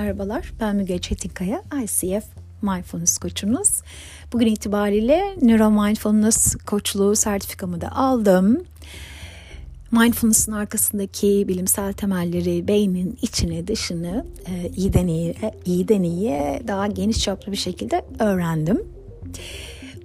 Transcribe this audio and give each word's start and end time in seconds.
merhabalar. 0.00 0.52
Ben 0.60 0.76
Müge 0.76 0.98
Çetinkaya, 0.98 1.62
ICF 1.84 2.24
Mindfulness 2.62 3.18
koçunuz. 3.18 3.82
Bugün 4.32 4.46
itibariyle 4.46 5.36
Neuro 5.42 5.70
Mindfulness 5.70 6.56
koçluğu 6.66 7.16
sertifikamı 7.16 7.80
da 7.80 7.96
aldım. 7.96 8.64
Mindfulness'ın 9.92 10.52
arkasındaki 10.52 11.44
bilimsel 11.48 11.92
temelleri 11.92 12.68
beynin 12.68 13.18
içine 13.22 13.66
dışını 13.66 14.26
e, 14.46 14.68
iyiden 14.68 15.06
iyiye, 15.06 15.34
iyiden 15.64 16.02
iyiye 16.02 16.62
daha 16.68 16.86
geniş 16.86 17.18
çaplı 17.20 17.52
bir 17.52 17.56
şekilde 17.56 18.04
öğrendim. 18.18 18.82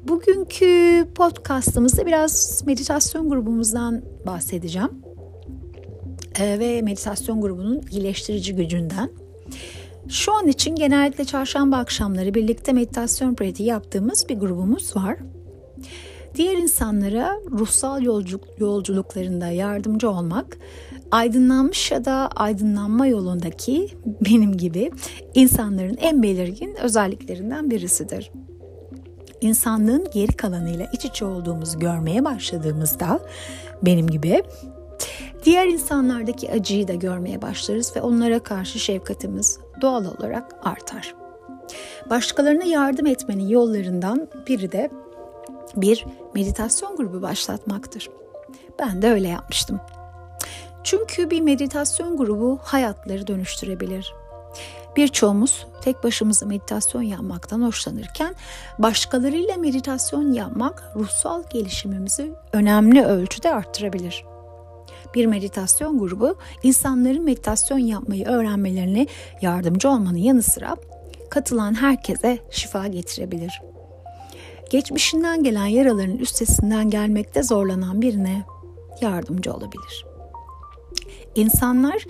Bugünkü 0.07 1.07
podcastımızda 1.15 2.05
biraz 2.05 2.63
meditasyon 2.65 3.29
grubumuzdan 3.29 4.01
bahsedeceğim. 4.25 4.91
E, 6.39 6.59
ve 6.59 6.81
meditasyon 6.81 7.41
grubunun 7.41 7.81
iyileştirici 7.91 8.55
gücünden. 8.55 9.24
Şu 10.09 10.33
an 10.33 10.47
için 10.47 10.75
genellikle 10.75 11.25
çarşamba 11.25 11.77
akşamları 11.77 12.33
birlikte 12.33 12.73
meditasyon 12.73 13.35
pratiği 13.35 13.69
yaptığımız 13.69 14.29
bir 14.29 14.39
grubumuz 14.39 14.95
var. 14.95 15.17
Diğer 16.35 16.57
insanlara 16.57 17.35
ruhsal 17.51 18.03
yolculuk, 18.03 18.43
yolculuklarında 18.57 19.47
yardımcı 19.47 20.09
olmak, 20.09 20.57
aydınlanmış 21.11 21.91
ya 21.91 22.05
da 22.05 22.29
aydınlanma 22.35 23.07
yolundaki 23.07 23.87
benim 24.05 24.57
gibi 24.57 24.91
insanların 25.35 25.97
en 25.97 26.23
belirgin 26.23 26.75
özelliklerinden 26.81 27.71
birisidir. 27.71 28.31
İnsanlığın 29.41 30.07
geri 30.13 30.31
kalanıyla 30.31 30.85
iç 30.93 31.05
içe 31.05 31.25
olduğumuzu 31.25 31.79
görmeye 31.79 32.25
başladığımızda 32.25 33.19
benim 33.81 34.07
gibi 34.07 34.43
diğer 35.45 35.67
insanlardaki 35.67 36.51
acıyı 36.51 36.87
da 36.87 36.93
görmeye 36.93 37.41
başlarız 37.41 37.95
ve 37.95 38.01
onlara 38.01 38.39
karşı 38.39 38.79
şefkatimiz 38.79 39.59
doğal 39.81 40.05
olarak 40.05 40.55
artar. 40.63 41.15
Başkalarına 42.09 42.63
yardım 42.63 43.05
etmenin 43.05 43.47
yollarından 43.47 44.27
biri 44.47 44.71
de 44.71 44.89
bir 45.75 46.05
meditasyon 46.35 46.95
grubu 46.95 47.21
başlatmaktır. 47.21 48.09
Ben 48.79 49.01
de 49.01 49.09
öyle 49.11 49.27
yapmıştım. 49.27 49.81
Çünkü 50.83 51.29
bir 51.29 51.41
meditasyon 51.41 52.17
grubu 52.17 52.59
hayatları 52.63 53.27
dönüştürebilir. 53.27 54.13
Birçoğumuz 54.95 55.67
tek 55.81 56.03
başımıza 56.03 56.45
meditasyon 56.45 57.01
yapmaktan 57.01 57.61
hoşlanırken 57.61 58.35
başkalarıyla 58.79 59.57
meditasyon 59.57 60.33
yapmak 60.33 60.83
ruhsal 60.95 61.43
gelişimimizi 61.49 62.33
önemli 62.53 63.05
ölçüde 63.05 63.53
arttırabilir. 63.53 64.25
Bir 65.13 65.25
meditasyon 65.25 65.99
grubu 65.99 66.37
insanların 66.63 67.23
meditasyon 67.23 67.79
yapmayı 67.79 68.25
öğrenmelerine 68.25 69.07
yardımcı 69.41 69.89
olmanın 69.89 70.17
yanı 70.17 70.43
sıra 70.43 70.75
katılan 71.29 71.73
herkese 71.73 72.39
şifa 72.51 72.87
getirebilir. 72.87 73.61
Geçmişinden 74.69 75.43
gelen 75.43 75.65
yaraların 75.65 76.17
üstesinden 76.17 76.89
gelmekte 76.89 77.43
zorlanan 77.43 78.01
birine 78.01 78.43
yardımcı 79.01 79.53
olabilir. 79.53 80.05
İnsanlar 81.35 82.05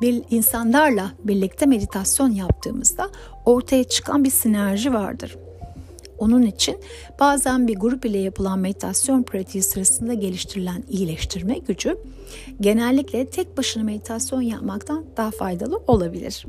bir 0.00 0.22
insanlarla 0.30 1.12
birlikte 1.24 1.66
meditasyon 1.66 2.30
yaptığımızda 2.30 3.10
ortaya 3.44 3.84
çıkan 3.84 4.24
bir 4.24 4.30
sinerji 4.30 4.94
vardır. 4.94 5.36
Onun 6.22 6.42
için 6.42 6.76
bazen 7.20 7.68
bir 7.68 7.74
grup 7.74 8.04
ile 8.04 8.18
yapılan 8.18 8.58
meditasyon 8.58 9.22
pratiği 9.22 9.62
sırasında 9.62 10.14
geliştirilen 10.14 10.84
iyileştirme 10.88 11.58
gücü 11.58 11.98
genellikle 12.60 13.30
tek 13.30 13.56
başına 13.56 13.82
meditasyon 13.82 14.40
yapmaktan 14.40 15.04
daha 15.16 15.30
faydalı 15.30 15.76
olabilir. 15.86 16.46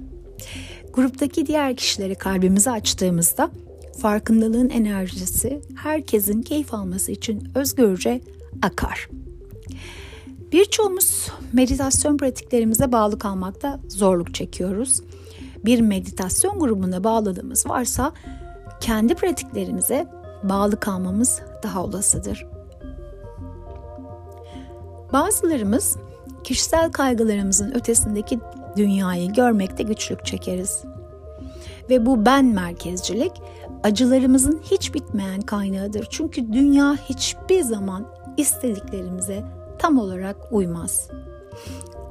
Gruptaki 0.93 1.45
diğer 1.45 1.75
kişileri 1.75 2.15
kalbimizi 2.15 2.71
açtığımızda 2.71 3.51
farkındalığın 4.01 4.69
enerjisi 4.69 5.61
herkesin 5.75 6.41
keyif 6.41 6.73
alması 6.73 7.11
için 7.11 7.47
özgürce 7.55 8.21
akar. 8.61 9.09
Birçoğumuz 10.51 11.27
meditasyon 11.53 12.17
pratiklerimize 12.17 12.91
bağlı 12.91 13.19
kalmakta 13.19 13.79
zorluk 13.89 14.33
çekiyoruz. 14.33 15.01
Bir 15.65 15.81
meditasyon 15.81 16.59
grubuna 16.59 17.03
bağladığımız 17.03 17.67
varsa 17.67 18.13
kendi 18.83 19.15
pratiklerimize 19.15 20.07
bağlı 20.43 20.79
kalmamız 20.79 21.41
daha 21.63 21.83
olasıdır. 21.83 22.47
Bazılarımız 25.13 25.97
kişisel 26.43 26.91
kaygılarımızın 26.91 27.71
ötesindeki 27.71 28.39
dünyayı 28.77 29.33
görmekte 29.33 29.83
güçlük 29.83 30.25
çekeriz. 30.25 30.83
Ve 31.89 32.05
bu 32.05 32.25
ben 32.25 32.45
merkezcilik 32.45 33.31
acılarımızın 33.83 34.61
hiç 34.71 34.93
bitmeyen 34.93 35.41
kaynağıdır. 35.41 36.07
Çünkü 36.09 36.53
dünya 36.53 36.95
hiçbir 36.95 37.61
zaman 37.61 38.05
istediklerimize 38.37 39.43
tam 39.79 39.97
olarak 39.97 40.37
uymaz. 40.51 41.09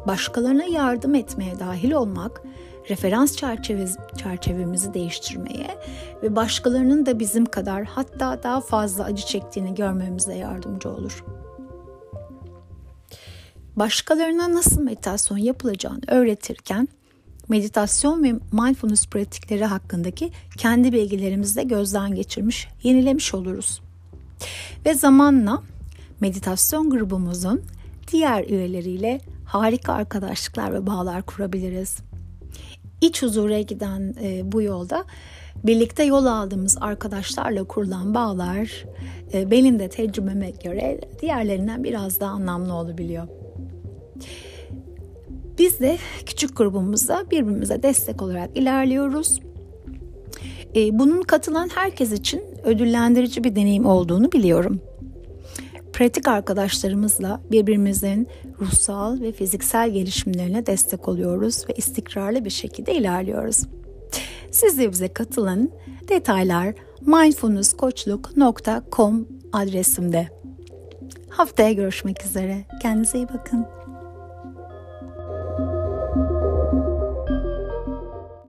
Başkalarına 0.07 0.65
yardım 0.65 1.15
etmeye 1.15 1.59
dahil 1.59 1.93
olmak, 1.93 2.43
referans 2.91 3.37
çerçevemiz, 3.37 3.97
çerçevemizi 4.17 4.95
değiştirmeye 4.95 5.79
ve 6.23 6.37
başkalarının 6.37 7.07
da 7.07 7.19
bizim 7.19 7.47
kadar 7.47 7.85
hatta 7.85 8.43
daha 8.43 8.61
fazla 8.61 9.05
acı 9.05 9.27
çektiğini 9.27 9.75
görmemize 9.75 10.35
yardımcı 10.35 10.91
olur. 10.91 11.25
Başkalarına 13.77 14.55
nasıl 14.55 14.83
meditasyon 14.83 15.39
yapılacağını 15.39 16.01
öğretirken 16.09 16.89
meditasyon 17.49 18.25
ve 18.25 18.33
mindfulness 18.33 19.07
pratikleri 19.07 19.65
hakkındaki 19.65 20.31
kendi 20.57 20.93
bilgilerimizi 20.93 21.57
de 21.57 21.63
gözden 21.63 22.15
geçirmiş, 22.15 22.69
yenilemiş 22.83 23.35
oluruz. 23.35 23.83
Ve 24.87 24.95
zamanla 24.95 25.63
meditasyon 26.21 26.91
grubumuzun 26.91 27.63
diğer 28.13 28.45
üyeleriyle 28.45 29.21
harika 29.45 29.93
arkadaşlıklar 29.93 30.75
ve 30.75 30.87
bağlar 30.87 31.23
kurabiliriz. 31.23 31.97
İç 33.01 33.23
huzura 33.23 33.61
giden 33.61 34.15
e, 34.23 34.53
bu 34.53 34.63
yolda 34.63 35.05
birlikte 35.65 36.05
yol 36.05 36.27
aldığımız 36.27 36.79
arkadaşlarla 36.81 37.65
kurulan 37.65 38.15
bağlar 38.15 38.85
e, 39.35 39.51
benim 39.51 39.79
de 39.79 39.89
tecrübeme 39.89 40.51
göre 40.51 41.01
diğerlerinden 41.21 41.85
biraz 41.85 42.21
daha 42.21 42.31
anlamlı 42.31 42.75
olabiliyor. 42.75 43.29
Biz 45.59 45.81
de 45.81 45.99
küçük 46.27 46.57
grubumuzda 46.57 47.25
birbirimize 47.31 47.83
destek 47.83 48.23
olarak 48.23 48.57
ilerliyoruz. 48.57 49.41
E, 50.77 50.99
bunun 50.99 51.23
katılan 51.23 51.69
herkes 51.75 52.13
için 52.13 52.43
ödüllendirici 52.65 53.45
bir 53.45 53.57
deneyim 53.57 53.87
olduğunu 53.87 54.33
biliyorum. 54.33 54.81
Pratik 55.93 56.29
arkadaşlarımızla 56.29 57.41
birbirimizin 57.51 58.29
ruhsal 58.61 59.21
ve 59.21 59.33
fiziksel 59.33 59.91
gelişimlerine 59.91 60.67
destek 60.67 61.09
oluyoruz 61.09 61.69
ve 61.69 61.73
istikrarlı 61.77 62.45
bir 62.45 62.51
şekilde 62.51 62.95
ilerliyoruz. 62.95 63.63
Siz 64.51 64.79
de 64.79 64.93
bize 64.93 65.09
katılın. 65.09 65.71
Detaylar 66.09 66.75
mindfulnesskoçluk.com 67.01 69.29
adresimde. 69.53 70.29
Haftaya 71.29 71.73
görüşmek 71.73 72.25
üzere. 72.25 72.65
Kendinize 72.83 73.19
iyi 73.19 73.29
bakın. 73.29 73.67